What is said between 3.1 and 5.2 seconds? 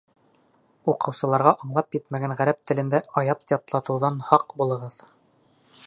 аят ятлатыуҙан һаҡ булығыҙ.